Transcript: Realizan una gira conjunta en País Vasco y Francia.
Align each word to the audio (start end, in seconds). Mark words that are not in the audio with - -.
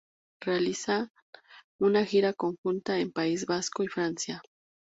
Realizan 0.43 1.11
una 1.79 2.05
gira 2.07 2.33
conjunta 2.33 2.97
en 2.97 3.11
País 3.11 3.45
Vasco 3.45 3.83
y 3.83 3.87
Francia. 3.87 4.41